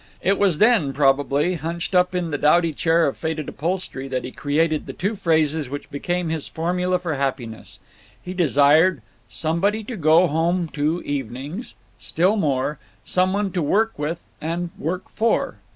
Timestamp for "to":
9.83-9.95, 10.69-11.03, 13.51-13.61